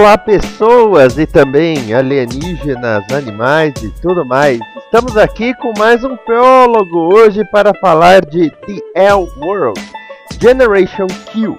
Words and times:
Olá, 0.00 0.16
pessoas 0.16 1.18
e 1.18 1.26
também 1.26 1.92
alienígenas, 1.92 3.04
animais 3.12 3.74
e 3.82 3.90
tudo 4.00 4.24
mais. 4.24 4.58
Estamos 4.78 5.14
aqui 5.14 5.52
com 5.52 5.74
mais 5.78 6.02
um 6.02 6.16
prólogo 6.16 7.14
hoje 7.14 7.44
para 7.52 7.74
falar 7.74 8.24
de 8.24 8.48
The 8.48 8.80
L 8.94 9.28
World 9.36 9.78
Generation 10.40 11.06
Q. 11.30 11.54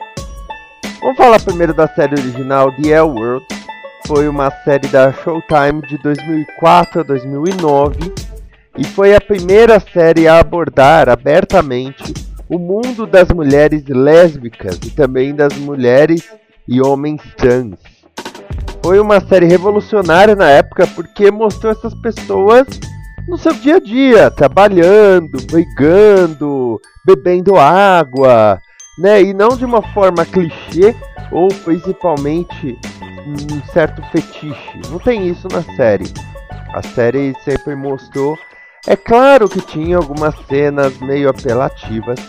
Vamos 1.01 1.17
falar 1.17 1.39
primeiro 1.39 1.71
da 1.71 1.87
série 1.87 2.19
original 2.19 2.71
The 2.81 2.89
L 2.89 3.09
World. 3.09 3.45
Foi 4.07 4.27
uma 4.27 4.49
série 4.63 4.87
da 4.87 5.13
Showtime 5.13 5.83
de 5.87 5.99
2004 5.99 7.01
a 7.01 7.03
2009 7.03 8.11
e 8.75 8.83
foi 8.83 9.13
a 9.13 9.21
primeira 9.21 9.79
série 9.79 10.27
a 10.27 10.39
abordar 10.39 11.09
abertamente 11.09 12.11
o 12.49 12.57
mundo 12.57 13.05
das 13.05 13.29
mulheres 13.29 13.83
lésbicas 13.87 14.79
e 14.83 14.89
também 14.89 15.35
das 15.35 15.55
mulheres 15.57 16.27
e 16.67 16.81
homens 16.81 17.21
trans 17.37 18.00
foi 18.83 18.99
uma 18.99 19.19
série 19.19 19.45
revolucionária 19.45 20.35
na 20.35 20.49
época 20.49 20.87
porque 20.87 21.29
mostrou 21.29 21.71
essas 21.71 21.93
pessoas 21.93 22.67
no 23.27 23.37
seu 23.37 23.53
dia 23.53 23.75
a 23.75 23.79
dia, 23.79 24.31
trabalhando, 24.31 25.39
brigando, 25.45 26.81
bebendo 27.05 27.55
água, 27.57 28.59
né? 28.97 29.21
E 29.21 29.33
não 29.33 29.49
de 29.49 29.63
uma 29.63 29.81
forma 29.93 30.25
clichê 30.25 30.95
ou 31.31 31.47
principalmente 31.63 32.77
um 33.25 33.63
certo 33.71 34.01
fetiche. 34.11 34.81
Não 34.89 34.99
tem 34.99 35.27
isso 35.27 35.47
na 35.51 35.61
série. 35.75 36.11
A 36.73 36.81
série 36.81 37.33
sempre 37.43 37.75
mostrou. 37.75 38.37
É 38.87 38.95
claro 38.95 39.47
que 39.47 39.61
tinha 39.61 39.97
algumas 39.97 40.33
cenas 40.47 40.97
meio 40.97 41.29
apelativas, 41.29 42.19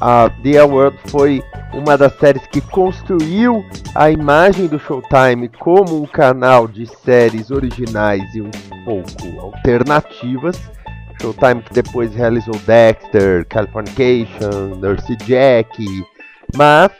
a 0.00 0.28
The 0.42 0.62
World 0.62 0.98
foi 1.08 1.42
uma 1.72 1.96
das 1.96 2.12
séries 2.18 2.46
que 2.46 2.60
construiu 2.60 3.64
a 3.94 4.10
imagem 4.10 4.66
do 4.66 4.78
Showtime 4.78 5.48
como 5.58 6.02
um 6.02 6.06
canal 6.06 6.68
de 6.68 6.86
séries 6.86 7.50
originais 7.50 8.22
e 8.34 8.40
um 8.40 8.50
pouco 8.84 9.40
alternativas. 9.40 10.60
Showtime 11.20 11.62
que 11.62 11.72
depois 11.72 12.14
realizou 12.14 12.54
Dexter, 12.66 13.46
Californication, 13.46 14.76
Nurse 14.80 15.16
Jack, 15.24 15.84
mas 16.56 16.90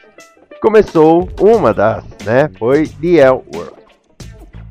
começou 0.61 1.28
uma 1.41 1.75
das, 1.75 2.05
né? 2.25 2.50
Foi 2.59 2.87
The 2.87 3.19
L 3.19 3.43
World. 3.55 3.84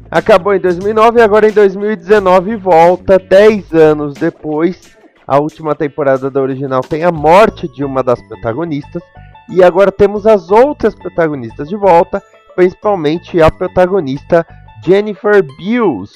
Acabou 0.10 0.54
em 0.54 0.60
2009 0.60 1.20
e 1.20 1.22
agora 1.22 1.48
em 1.48 1.52
2019 1.52 2.56
volta 2.56 3.18
10 3.18 3.74
anos 3.74 4.14
depois 4.14 4.96
a 5.28 5.40
última 5.40 5.74
temporada 5.74 6.30
da 6.30 6.42
original 6.42 6.82
tem 6.82 7.04
a 7.04 7.12
morte 7.12 7.68
de 7.68 7.84
uma 7.84 8.04
das 8.04 8.22
protagonistas. 8.28 9.02
E 9.50 9.64
agora 9.64 9.92
temos 9.92 10.26
as 10.26 10.52
outras 10.52 10.96
protagonistas 10.96 11.68
de 11.68 11.76
volta, 11.76 12.22
principalmente 12.56 13.42
a 13.42 13.52
protagonista 13.52 14.46
Jennifer 14.84 15.44
Beals, 15.58 16.14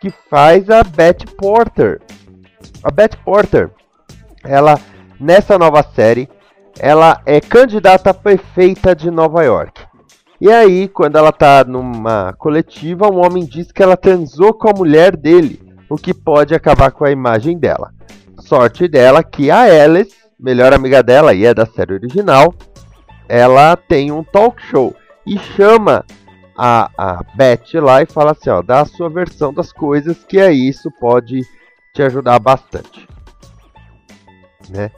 que 0.00 0.10
faz 0.10 0.70
a 0.70 0.82
Beth 0.82 1.26
Porter. 1.36 2.00
A 2.82 2.90
Beth 2.90 3.16
Porter, 3.24 3.70
ela 4.44 4.78
nessa 5.18 5.58
nova 5.58 5.82
série, 5.82 6.28
ela 6.78 7.20
é 7.26 7.40
candidata 7.40 8.10
a 8.10 8.14
prefeita 8.14 8.94
de 8.94 9.10
Nova 9.10 9.42
York. 9.42 9.82
E 10.40 10.50
aí, 10.50 10.88
quando 10.88 11.16
ela 11.16 11.32
tá 11.32 11.64
numa 11.64 12.32
coletiva, 12.38 13.10
um 13.10 13.18
homem 13.18 13.44
diz 13.44 13.70
que 13.70 13.82
ela 13.82 13.96
transou 13.96 14.54
com 14.54 14.70
a 14.70 14.72
mulher 14.72 15.14
dele, 15.14 15.60
o 15.88 15.96
que 15.96 16.14
pode 16.14 16.54
acabar 16.54 16.90
com 16.90 17.04
a 17.04 17.10
imagem 17.10 17.58
dela 17.58 17.92
sorte 18.50 18.88
dela 18.88 19.22
que 19.22 19.48
a 19.48 19.60
Alice, 19.60 20.16
melhor 20.36 20.72
amiga 20.72 21.04
dela 21.04 21.32
e 21.32 21.46
é 21.46 21.54
da 21.54 21.64
série 21.64 21.94
original, 21.94 22.52
ela 23.28 23.76
tem 23.76 24.10
um 24.10 24.24
talk 24.24 24.60
show 24.60 24.92
e 25.24 25.38
chama 25.38 26.04
a, 26.58 26.90
a 26.98 27.22
Beth 27.36 27.80
lá 27.80 28.02
e 28.02 28.06
fala 28.06 28.32
assim, 28.32 28.50
ó, 28.50 28.60
dá 28.60 28.80
a 28.80 28.84
sua 28.84 29.08
versão 29.08 29.54
das 29.54 29.72
coisas 29.72 30.24
que 30.24 30.40
aí 30.40 30.68
isso 30.68 30.90
pode 30.98 31.42
te 31.94 32.02
ajudar 32.02 32.40
bastante. 32.40 33.06
Né? 34.68 34.90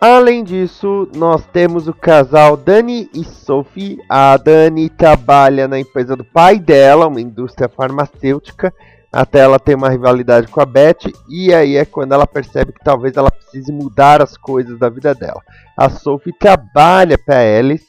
Além 0.00 0.42
disso, 0.42 1.10
nós 1.14 1.44
temos 1.52 1.88
o 1.88 1.92
casal 1.92 2.56
Dani 2.56 3.10
e 3.12 3.22
Sophie. 3.22 3.98
A 4.08 4.34
Dani 4.38 4.88
trabalha 4.88 5.68
na 5.68 5.78
empresa 5.78 6.16
do 6.16 6.24
pai 6.24 6.58
dela, 6.58 7.08
uma 7.08 7.20
indústria 7.20 7.68
farmacêutica, 7.68 8.72
até 9.12 9.40
ela 9.40 9.58
ter 9.58 9.74
uma 9.74 9.88
rivalidade 9.88 10.48
com 10.48 10.60
a 10.60 10.66
Beth, 10.66 11.10
e 11.28 11.52
aí 11.52 11.76
é 11.76 11.84
quando 11.84 12.12
ela 12.12 12.26
percebe 12.26 12.72
que 12.72 12.84
talvez 12.84 13.16
ela 13.16 13.30
precise 13.30 13.72
mudar 13.72 14.22
as 14.22 14.36
coisas 14.36 14.78
da 14.78 14.88
vida 14.88 15.14
dela. 15.14 15.42
A 15.76 15.88
Sophie 15.88 16.32
trabalha 16.38 17.16
para 17.16 17.40
Alice, 17.40 17.86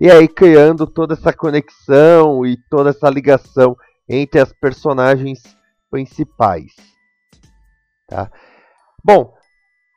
e 0.00 0.10
aí 0.10 0.26
criando 0.26 0.86
toda 0.86 1.14
essa 1.14 1.32
conexão 1.32 2.44
e 2.44 2.56
toda 2.68 2.90
essa 2.90 3.08
ligação 3.08 3.76
entre 4.08 4.40
as 4.40 4.52
personagens 4.52 5.42
principais. 5.90 6.72
Tá? 8.08 8.30
Bom, 9.04 9.32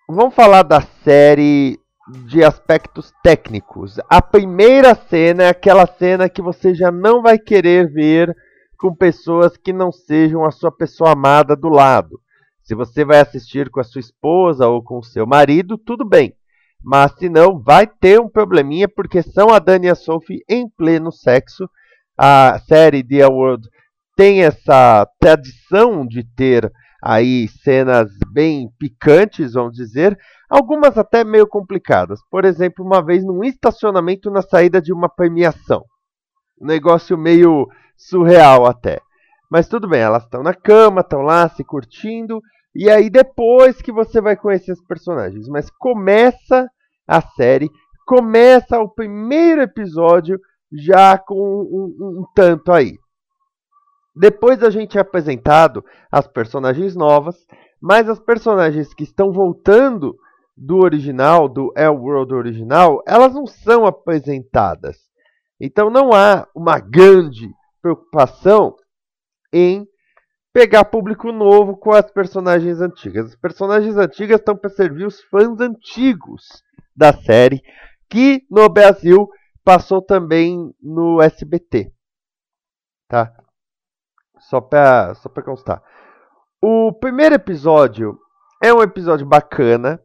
vamos 0.07 0.35
falar 0.35 0.63
da 0.63 0.81
série 1.03 1.79
de 2.25 2.43
aspectos 2.43 3.11
técnicos. 3.23 3.97
A 4.09 4.21
primeira 4.21 4.93
cena 4.93 5.43
é 5.43 5.49
aquela 5.49 5.87
cena 5.87 6.29
que 6.29 6.41
você 6.41 6.75
já 6.75 6.91
não 6.91 7.21
vai 7.21 7.39
querer 7.39 7.91
ver 7.91 8.35
com 8.75 8.93
pessoas 8.93 9.57
que 9.57 9.73
não 9.73 9.91
sejam 9.91 10.45
a 10.45 10.51
sua 10.51 10.71
pessoa 10.71 11.11
amada 11.11 11.55
do 11.55 11.69
lado. 11.69 12.19
Se 12.63 12.73
você 12.73 13.05
vai 13.05 13.19
assistir 13.19 13.69
com 13.69 13.79
a 13.79 13.83
sua 13.83 13.99
esposa 13.99 14.67
ou 14.67 14.83
com 14.83 14.99
o 14.99 15.03
seu 15.03 15.25
marido, 15.25 15.77
tudo 15.77 16.03
bem. 16.03 16.35
Mas 16.83 17.13
se 17.13 17.29
não, 17.29 17.59
vai 17.59 17.87
ter 17.87 18.19
um 18.19 18.29
probleminha 18.29 18.87
porque 18.87 19.21
são 19.21 19.49
a 19.49 19.59
Dani 19.59 19.87
e 19.87 19.89
a 19.89 19.95
Sophie 19.95 20.43
em 20.49 20.69
pleno 20.69 21.11
sexo. 21.11 21.69
A 22.17 22.59
série 22.67 23.03
The 23.03 23.27
World 23.27 23.67
tem 24.15 24.43
essa 24.43 25.07
tradição 25.19 26.05
de 26.05 26.23
ter 26.23 26.71
aí 27.03 27.47
cenas 27.63 28.11
bem 28.31 28.69
picantes, 28.79 29.53
vamos 29.53 29.73
dizer, 29.73 30.17
algumas 30.49 30.97
até 30.97 31.23
meio 31.23 31.45
complicadas. 31.45 32.19
Por 32.31 32.45
exemplo, 32.45 32.83
uma 32.83 33.03
vez 33.03 33.23
num 33.23 33.43
estacionamento 33.43 34.31
na 34.31 34.41
saída 34.41 34.81
de 34.81 34.91
uma 34.91 35.07
premiação. 35.07 35.83
Um 36.59 36.65
negócio 36.65 37.17
meio 37.17 37.67
surreal 37.97 38.65
até. 38.65 38.99
Mas 39.49 39.67
tudo 39.67 39.87
bem, 39.87 40.01
elas 40.01 40.23
estão 40.23 40.43
na 40.43 40.53
cama, 40.53 41.01
estão 41.01 41.21
lá 41.21 41.47
se 41.49 41.63
curtindo. 41.63 42.41
E 42.73 42.89
aí 42.89 43.09
depois 43.09 43.81
que 43.81 43.91
você 43.91 44.19
vai 44.19 44.35
conhecer 44.35 44.71
os 44.71 44.81
personagens. 44.81 45.47
Mas 45.47 45.69
começa 45.69 46.69
a 47.07 47.21
série, 47.21 47.69
começa 48.05 48.79
o 48.79 48.89
primeiro 48.89 49.61
episódio 49.61 50.39
já 50.71 51.17
com 51.17 51.35
um, 51.35 51.95
um, 51.99 52.19
um 52.19 52.25
tanto 52.35 52.71
aí. 52.71 52.97
Depois 54.15 54.63
a 54.63 54.69
gente 54.69 54.97
é 54.97 55.01
apresentado 55.01 55.83
as 56.11 56.27
personagens 56.27 56.95
novas, 56.95 57.35
mas 57.81 58.09
as 58.09 58.19
personagens 58.19 58.93
que 58.93 59.03
estão 59.03 59.31
voltando 59.31 60.15
do 60.55 60.77
original, 60.77 61.49
do 61.49 61.73
El 61.75 61.95
World 61.95 62.33
original, 62.33 63.03
elas 63.05 63.33
não 63.33 63.45
são 63.45 63.85
apresentadas. 63.85 64.97
Então 65.59 65.89
não 65.89 66.13
há 66.13 66.47
uma 66.55 66.79
grande 66.79 67.49
preocupação 67.85 68.75
em 69.53 69.87
pegar 70.51 70.85
público 70.85 71.31
novo 71.31 71.77
com 71.77 71.91
as 71.91 72.09
personagens 72.09 72.81
antigas. 72.81 73.27
As 73.27 73.35
personagens 73.35 73.95
antigas 73.95 74.39
estão 74.39 74.57
para 74.57 74.71
servir 74.71 75.05
os 75.05 75.21
fãs 75.25 75.59
antigos 75.59 76.63
da 76.95 77.13
série, 77.13 77.61
que 78.09 78.43
no 78.49 78.67
Brasil 78.69 79.29
passou 79.63 80.01
também 80.01 80.73
no 80.81 81.21
SBT. 81.21 81.93
Tá? 83.07 83.31
Só 84.39 84.59
para 84.59 85.13
só 85.13 85.29
constar. 85.29 85.83
O 86.59 86.91
primeiro 86.91 87.35
episódio 87.35 88.17
é 88.63 88.73
um 88.73 88.81
episódio 88.81 89.27
bacana. 89.27 90.01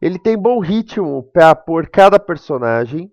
Ele 0.00 0.18
tem 0.18 0.36
bom 0.36 0.58
ritmo 0.58 1.22
para 1.32 1.54
pôr 1.54 1.88
cada 1.88 2.18
personagem. 2.18 3.12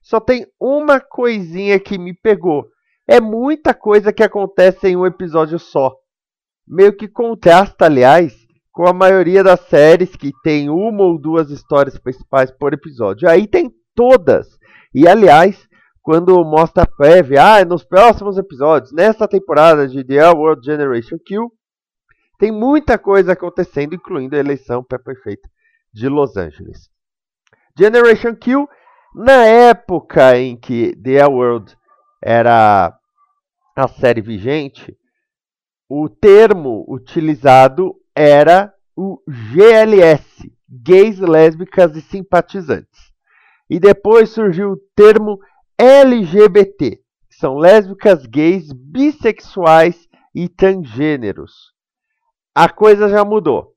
Só 0.00 0.20
tem 0.20 0.46
uma 0.58 1.00
coisinha 1.00 1.78
que 1.78 1.98
me 1.98 2.14
pegou. 2.14 2.66
É 3.08 3.20
muita 3.20 3.72
coisa 3.72 4.12
que 4.12 4.22
acontece 4.22 4.88
em 4.88 4.96
um 4.96 5.06
episódio 5.06 5.58
só. 5.58 5.94
Meio 6.66 6.96
que 6.96 7.06
contrasta, 7.06 7.84
aliás, 7.84 8.34
com 8.72 8.86
a 8.86 8.92
maioria 8.92 9.44
das 9.44 9.60
séries 9.68 10.16
que 10.16 10.32
tem 10.42 10.68
uma 10.68 11.04
ou 11.04 11.18
duas 11.18 11.50
histórias 11.50 11.96
principais 11.98 12.50
por 12.50 12.72
episódio. 12.72 13.28
Aí 13.28 13.46
tem 13.46 13.72
todas. 13.94 14.58
E 14.92 15.06
aliás, 15.06 15.68
quando 16.02 16.44
mostra 16.44 16.82
a 16.82 16.86
prévia, 16.86 17.56
ah, 17.56 17.64
nos 17.64 17.84
próximos 17.84 18.36
episódios, 18.36 18.92
nesta 18.92 19.26
temporada 19.26 19.86
de 19.86 20.04
The 20.04 20.30
World 20.30 20.64
Generation 20.64 21.18
Q, 21.18 21.50
tem 22.38 22.52
muita 22.52 22.98
coisa 22.98 23.32
acontecendo, 23.32 23.94
incluindo 23.94 24.36
a 24.36 24.38
eleição 24.38 24.84
para 24.84 24.98
prefeito 24.98 25.48
de 25.92 26.08
Los 26.08 26.36
Angeles. 26.36 26.90
Generation 27.78 28.34
Q, 28.34 28.68
na 29.14 29.46
época 29.46 30.36
em 30.36 30.56
que 30.56 30.94
The 30.96 31.26
World 31.26 31.74
era 32.22 32.96
a 33.76 33.88
série 33.88 34.20
vigente, 34.20 34.96
o 35.88 36.08
termo 36.08 36.84
utilizado 36.88 37.94
era 38.14 38.72
o 38.96 39.20
GLS, 39.28 40.52
gays, 40.68 41.18
lésbicas 41.18 41.94
e 41.94 42.00
simpatizantes. 42.00 43.12
E 43.68 43.78
depois 43.78 44.30
surgiu 44.30 44.72
o 44.72 44.80
termo 44.94 45.38
LGBT, 45.78 46.96
que 46.96 47.36
são 47.36 47.56
lésbicas, 47.56 48.24
gays, 48.26 48.72
bissexuais 48.72 50.08
e 50.34 50.48
transgêneros 50.48 51.76
a 52.56 52.70
coisa 52.70 53.06
já 53.10 53.22
mudou. 53.22 53.74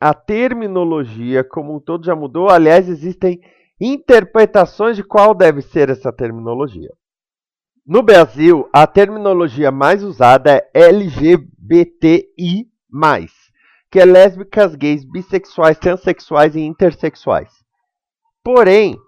A 0.00 0.14
terminologia 0.14 1.44
como 1.44 1.76
um 1.76 1.78
todo 1.78 2.06
já 2.06 2.16
mudou. 2.16 2.48
Aliás, 2.48 2.88
existem 2.88 3.38
interpretações 3.78 4.96
de 4.96 5.04
qual 5.04 5.34
deve 5.34 5.60
ser 5.60 5.90
essa 5.90 6.10
terminologia. 6.10 6.88
No 7.86 8.02
Brasil, 8.02 8.68
a 8.72 8.86
terminologia 8.86 9.70
mais 9.70 10.02
usada 10.02 10.50
é 10.74 10.88
LGBTI, 10.88 12.68
que 13.90 14.00
é 14.00 14.04
lésbicas, 14.04 14.74
gays, 14.74 15.04
bissexuais, 15.04 15.78
transexuais 15.78 16.56
e 16.56 16.60
intersexuais. 16.60 17.50
Porém, 18.42 18.98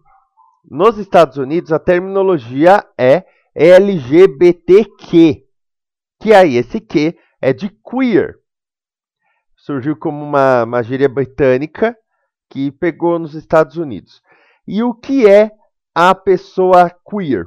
nos 0.70 0.96
Estados 0.98 1.38
Unidos, 1.38 1.72
a 1.72 1.78
terminologia 1.78 2.84
é 2.96 3.24
LGBTQ, 3.54 5.44
que 6.20 6.32
aí 6.32 6.56
esse 6.56 6.80
Q 6.80 7.16
é 7.40 7.52
de 7.52 7.68
queer 7.68 8.38
surgiu 9.68 9.94
como 9.94 10.24
uma, 10.24 10.64
uma 10.64 10.82
gíria 10.82 11.10
britânica 11.10 11.94
que 12.48 12.72
pegou 12.72 13.18
nos 13.18 13.34
Estados 13.34 13.76
Unidos. 13.76 14.22
E 14.66 14.82
o 14.82 14.94
que 14.94 15.28
é 15.28 15.50
a 15.94 16.14
pessoa 16.14 16.90
queer? 17.06 17.44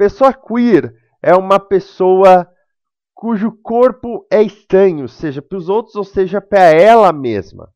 Pessoa 0.00 0.32
queer 0.32 0.94
é 1.22 1.34
uma 1.34 1.60
pessoa 1.60 2.48
cujo 3.14 3.52
corpo 3.62 4.26
é 4.32 4.42
estranho, 4.42 5.06
seja 5.06 5.42
para 5.42 5.58
os 5.58 5.68
outros 5.68 5.94
ou 5.94 6.04
seja 6.04 6.40
para 6.40 6.70
ela 6.70 7.12
mesma. 7.12 7.68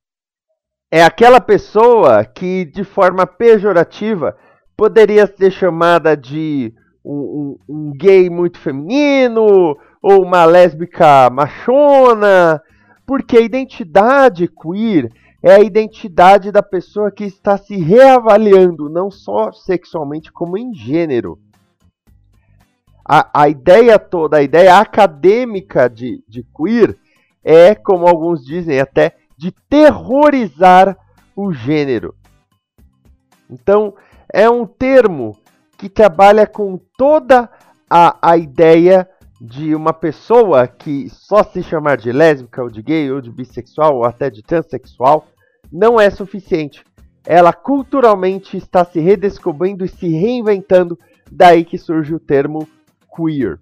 É 0.90 1.04
aquela 1.04 1.38
pessoa 1.38 2.24
que, 2.24 2.64
de 2.64 2.82
forma 2.82 3.26
pejorativa, 3.26 4.34
poderia 4.74 5.26
ser 5.26 5.50
chamada 5.50 6.16
de 6.16 6.72
um, 7.04 7.58
um, 7.68 7.88
um 7.90 7.92
gay 7.92 8.30
muito 8.30 8.58
feminino, 8.58 9.76
ou 10.00 10.24
uma 10.24 10.46
lésbica 10.46 11.28
machona, 11.28 12.58
porque 13.06 13.36
a 13.36 13.42
identidade 13.42 14.48
queer 14.48 15.12
é 15.42 15.52
a 15.52 15.60
identidade 15.60 16.50
da 16.50 16.62
pessoa 16.62 17.10
que 17.10 17.24
está 17.24 17.58
se 17.58 17.76
reavaliando, 17.76 18.88
não 18.88 19.10
só 19.10 19.52
sexualmente, 19.52 20.32
como 20.32 20.56
em 20.56 20.72
gênero. 20.72 21.38
A, 23.04 23.42
a 23.42 23.48
ideia 23.48 23.98
toda, 23.98 24.38
a 24.38 24.42
ideia 24.42 24.78
acadêmica 24.78 25.88
de, 25.88 26.24
de 26.26 26.44
queer 26.56 26.96
é, 27.44 27.74
como 27.74 28.06
alguns 28.06 28.44
dizem 28.44 28.80
até, 28.80 29.16
de 29.36 29.52
terrorizar 29.68 30.96
o 31.36 31.52
gênero. 31.52 32.14
Então, 33.50 33.94
é 34.32 34.48
um 34.48 34.66
termo 34.66 35.36
que 35.76 35.88
trabalha 35.88 36.46
com 36.46 36.80
toda 36.96 37.50
a, 37.90 38.16
a 38.22 38.36
ideia 38.38 39.08
de 39.40 39.74
uma 39.74 39.92
pessoa 39.92 40.66
que 40.66 41.08
só 41.10 41.42
se 41.44 41.62
chamar 41.62 41.98
de 41.98 42.10
lésbica 42.10 42.62
ou 42.62 42.70
de 42.70 42.80
gay 42.80 43.12
ou 43.12 43.20
de 43.20 43.30
bissexual 43.30 43.96
ou 43.96 44.04
até 44.04 44.30
de 44.30 44.42
transexual 44.42 45.26
não 45.70 46.00
é 46.00 46.08
suficiente. 46.08 46.82
Ela 47.26 47.52
culturalmente 47.52 48.56
está 48.56 48.84
se 48.84 49.00
redescobrindo 49.00 49.84
e 49.84 49.88
se 49.88 50.08
reinventando, 50.08 50.98
daí 51.30 51.64
que 51.64 51.76
surge 51.76 52.14
o 52.14 52.20
termo 52.20 52.66
queer. 53.14 53.58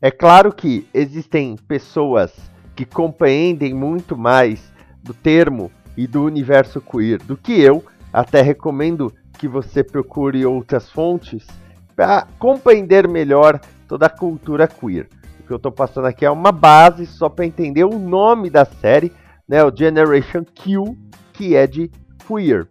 É 0.00 0.10
claro 0.10 0.52
que 0.52 0.86
existem 0.92 1.56
pessoas 1.56 2.32
que 2.74 2.84
compreendem 2.84 3.72
muito 3.72 4.16
mais 4.16 4.72
do 5.02 5.14
termo 5.14 5.70
e 5.96 6.06
do 6.06 6.24
universo 6.24 6.80
queer 6.80 7.18
do 7.22 7.36
que 7.36 7.60
eu, 7.60 7.84
até 8.12 8.42
recomendo 8.42 9.12
que 9.38 9.46
você 9.46 9.82
procure 9.84 10.44
outras 10.44 10.90
fontes 10.90 11.46
para 11.94 12.26
compreender 12.38 13.06
melhor 13.06 13.60
toda 13.86 14.06
a 14.06 14.10
cultura 14.10 14.66
queer. 14.66 15.08
O 15.40 15.42
que 15.44 15.52
eu 15.52 15.56
estou 15.56 15.72
passando 15.72 16.06
aqui 16.06 16.24
é 16.24 16.30
uma 16.30 16.52
base 16.52 17.06
só 17.06 17.28
para 17.28 17.46
entender 17.46 17.84
o 17.84 17.98
nome 17.98 18.48
da 18.48 18.64
série, 18.64 19.12
né, 19.48 19.62
o 19.62 19.74
Generation 19.74 20.44
Q, 20.44 20.96
que 21.32 21.54
é 21.54 21.66
de 21.66 21.90
queer. 22.26 22.66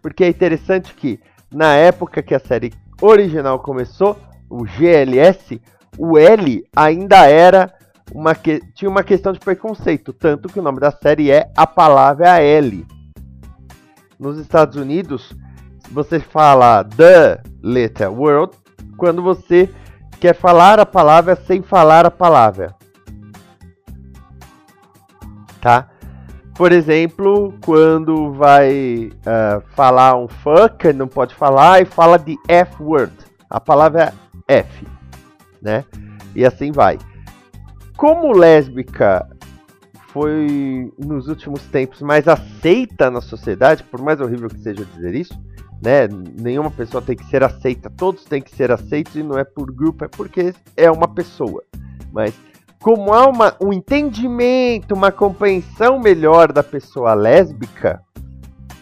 Porque 0.00 0.24
é 0.24 0.28
interessante 0.28 0.94
que 0.94 1.20
na 1.50 1.74
época 1.74 2.22
que 2.22 2.34
a 2.34 2.40
série 2.40 2.72
original 3.02 3.58
começou, 3.58 4.16
o 4.48 4.64
GLS, 4.64 5.60
o 5.98 6.16
L 6.16 6.64
ainda 6.74 7.26
era 7.26 7.72
uma 8.14 8.34
que... 8.34 8.60
tinha 8.74 8.90
uma 8.90 9.02
questão 9.02 9.32
de 9.32 9.40
preconceito, 9.40 10.12
tanto 10.12 10.48
que 10.48 10.60
o 10.60 10.62
nome 10.62 10.80
da 10.80 10.90
série 10.90 11.30
é 11.30 11.50
a 11.56 11.66
palavra 11.66 12.40
L. 12.40 12.86
Nos 14.18 14.38
Estados 14.38 14.76
Unidos, 14.76 15.34
você 15.90 16.20
fala 16.20 16.84
the 16.84 17.42
letter 17.62 18.12
world 18.12 18.56
quando 18.96 19.22
você 19.22 19.68
quer 20.20 20.34
falar 20.34 20.78
a 20.78 20.86
palavra 20.86 21.34
sem 21.34 21.60
falar 21.60 22.06
a 22.06 22.10
palavra. 22.10 22.74
Tá? 25.60 25.91
Por 26.54 26.70
exemplo, 26.70 27.54
quando 27.64 28.32
vai 28.32 29.10
uh, 29.10 29.62
falar 29.74 30.16
um 30.16 30.28
fuck, 30.28 30.92
não 30.92 31.08
pode 31.08 31.34
falar 31.34 31.80
e 31.80 31.84
fala 31.86 32.18
de 32.18 32.36
F 32.46 32.82
word. 32.82 33.12
A 33.48 33.58
palavra 33.58 34.12
é 34.46 34.58
F, 34.58 34.86
né? 35.60 35.84
E 36.34 36.44
assim 36.44 36.70
vai. 36.70 36.98
Como 37.96 38.32
lésbica 38.32 39.26
foi 40.08 40.92
nos 40.98 41.26
últimos 41.28 41.62
tempos 41.64 42.02
mais 42.02 42.28
aceita 42.28 43.10
na 43.10 43.22
sociedade, 43.22 43.82
por 43.84 44.00
mais 44.02 44.20
horrível 44.20 44.48
que 44.48 44.60
seja 44.60 44.84
dizer 44.84 45.14
isso, 45.14 45.34
né? 45.82 46.06
Nenhuma 46.38 46.70
pessoa 46.70 47.02
tem 47.02 47.16
que 47.16 47.24
ser 47.26 47.42
aceita, 47.42 47.90
todos 47.90 48.24
têm 48.24 48.42
que 48.42 48.54
ser 48.54 48.70
aceitos 48.70 49.16
e 49.16 49.22
não 49.22 49.38
é 49.38 49.44
por 49.44 49.72
grupo, 49.72 50.04
é 50.04 50.08
porque 50.08 50.54
é 50.76 50.90
uma 50.90 51.08
pessoa. 51.08 51.62
Mas 52.12 52.34
como 52.82 53.14
há 53.14 53.28
uma, 53.28 53.56
um 53.62 53.72
entendimento, 53.72 54.92
uma 54.92 55.12
compreensão 55.12 56.00
melhor 56.00 56.52
da 56.52 56.64
pessoa 56.64 57.14
lésbica, 57.14 58.02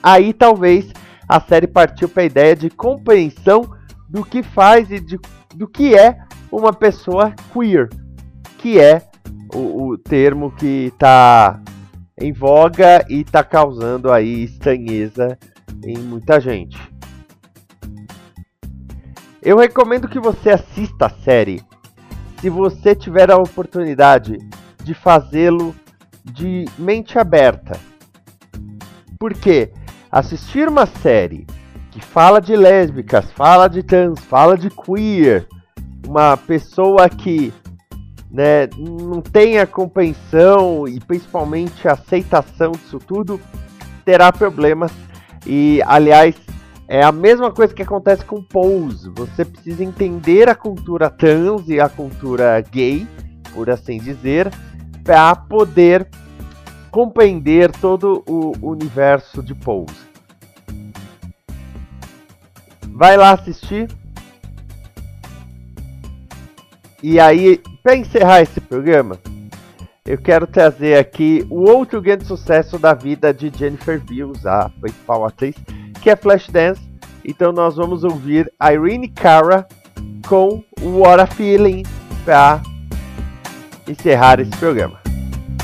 aí 0.02 0.32
talvez 0.32 0.90
a 1.28 1.38
série 1.38 1.66
partiu 1.66 2.08
para 2.08 2.22
a 2.22 2.26
ideia 2.26 2.56
de 2.56 2.70
compreensão 2.70 3.70
do 4.08 4.24
que 4.24 4.42
faz 4.42 4.90
e 4.90 4.98
de, 4.98 5.18
do 5.54 5.68
que 5.68 5.94
é 5.94 6.18
uma 6.50 6.72
pessoa 6.72 7.34
queer, 7.52 7.90
que 8.56 8.80
é 8.80 9.02
o, 9.54 9.90
o 9.90 9.98
termo 9.98 10.50
que 10.50 10.86
está 10.86 11.60
em 12.18 12.32
voga 12.32 13.04
e 13.08 13.20
está 13.20 13.44
causando 13.44 14.10
aí 14.10 14.44
estranheza 14.44 15.38
em 15.84 15.98
muita 15.98 16.40
gente. 16.40 16.78
Eu 19.42 19.58
recomendo 19.58 20.08
que 20.08 20.18
você 20.18 20.50
assista 20.50 21.06
a 21.06 21.10
série 21.10 21.62
se 22.40 22.48
você 22.48 22.94
tiver 22.94 23.30
a 23.30 23.36
oportunidade 23.36 24.38
de 24.82 24.94
fazê-lo 24.94 25.74
de 26.24 26.64
mente 26.78 27.18
aberta. 27.18 27.78
Porque 29.18 29.70
assistir 30.10 30.68
uma 30.68 30.86
série 30.86 31.46
que 31.90 32.00
fala 32.00 32.40
de 32.40 32.56
lésbicas, 32.56 33.30
fala 33.32 33.68
de 33.68 33.82
trans, 33.82 34.20
fala 34.20 34.56
de 34.56 34.70
queer, 34.70 35.46
uma 36.06 36.36
pessoa 36.36 37.08
que 37.08 37.52
né, 38.30 38.68
não 38.78 39.20
tem 39.20 39.58
a 39.58 39.66
compreensão 39.66 40.88
e 40.88 40.98
principalmente 41.00 41.86
a 41.86 41.92
aceitação 41.92 42.72
disso 42.72 42.98
tudo, 42.98 43.38
terá 44.04 44.32
problemas. 44.32 44.92
E, 45.46 45.82
aliás, 45.84 46.34
é 46.90 47.04
a 47.04 47.12
mesma 47.12 47.52
coisa 47.52 47.72
que 47.72 47.84
acontece 47.84 48.24
com 48.24 48.42
Pose. 48.42 49.08
Você 49.10 49.44
precisa 49.44 49.84
entender 49.84 50.48
a 50.48 50.56
cultura 50.56 51.08
trans 51.08 51.68
e 51.68 51.78
a 51.78 51.88
cultura 51.88 52.60
gay, 52.62 53.06
por 53.54 53.70
assim 53.70 53.98
dizer, 53.98 54.52
para 55.04 55.36
poder 55.36 56.08
compreender 56.90 57.70
todo 57.70 58.24
o 58.26 58.54
universo 58.60 59.40
de 59.40 59.54
Pose. 59.54 59.94
Vai 62.88 63.16
lá 63.16 63.34
assistir. 63.34 63.88
E 67.00 67.20
aí, 67.20 67.62
para 67.84 67.94
encerrar 67.94 68.40
esse 68.40 68.60
programa, 68.60 69.16
eu 70.04 70.18
quero 70.18 70.44
trazer 70.44 70.98
aqui 70.98 71.46
o 71.48 71.70
outro 71.70 72.02
grande 72.02 72.24
sucesso 72.24 72.80
da 72.80 72.94
vida 72.94 73.32
de 73.32 73.48
Jennifer 73.56 74.00
Beals, 74.00 74.44
a 74.44 74.68
principal 74.80 75.24
atriz, 75.24 75.54
que 76.00 76.10
é 76.10 76.16
Flashdance. 76.16 76.80
Então 77.24 77.52
nós 77.52 77.76
vamos 77.76 78.04
ouvir 78.04 78.50
Irene 78.62 79.08
Cara 79.08 79.66
com 80.26 80.62
What 80.80 81.20
a 81.20 81.26
Feeling 81.26 81.82
para 82.24 82.60
encerrar 83.86 84.40
esse 84.40 84.50
programa. 84.52 84.98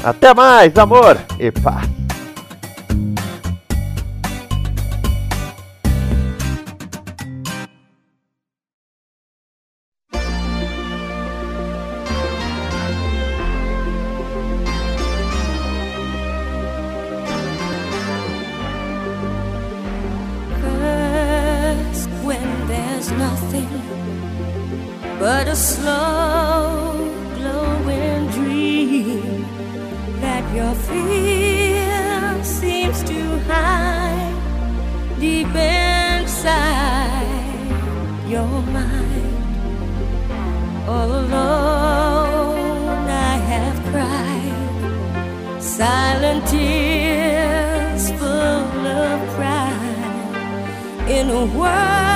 Até 0.05 0.35
mais, 0.35 0.76
amor 0.76 1.19
e 1.38 1.50
paz! 1.50 1.96
your 30.66 30.75
fear 30.90 32.42
seems 32.42 33.02
to 33.04 33.20
hide 33.50 34.35
deep 35.20 35.54
inside 35.54 36.56
your 38.28 38.62
mind. 38.76 39.44
All 40.88 41.11
alone, 41.23 43.08
I 43.08 43.37
have 43.52 43.78
cried 43.90 45.62
silent 45.62 46.42
tears 46.49 48.11
full 48.18 48.87
of 49.02 49.18
pride 49.37 51.11
in 51.16 51.30
a 51.30 51.44
world. 51.58 52.15